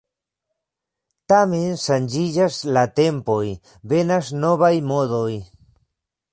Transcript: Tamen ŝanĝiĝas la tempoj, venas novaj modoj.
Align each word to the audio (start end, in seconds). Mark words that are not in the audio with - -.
Tamen 1.33 1.75
ŝanĝiĝas 1.83 2.57
la 2.79 2.85
tempoj, 3.01 3.39
venas 3.95 4.35
novaj 4.47 4.75
modoj. 4.93 5.31